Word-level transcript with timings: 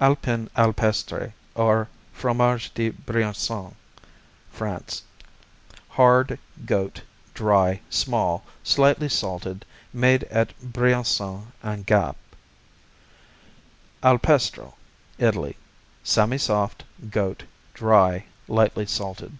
Alpestre, 0.00 0.50
Alpin, 0.56 1.30
or 1.54 1.86
Fromage 2.10 2.72
de 2.72 2.90
Briançon 2.90 3.74
France 4.50 5.02
Hard; 5.90 6.38
goat; 6.64 7.02
dry; 7.34 7.82
small; 7.90 8.44
lightly 8.78 9.10
salted. 9.10 9.66
Made 9.92 10.24
at 10.30 10.58
Briançon 10.62 11.48
and 11.62 11.84
Gap. 11.84 12.16
Alpestro 14.02 14.72
Italy 15.18 15.54
Semisoft; 16.02 16.84
goat; 17.10 17.42
dry; 17.74 18.24
lightly 18.48 18.86
salted. 18.86 19.36